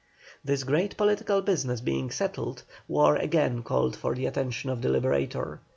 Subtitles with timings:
[0.43, 5.61] This great political business being settled, war again called for the attention of the Liberator.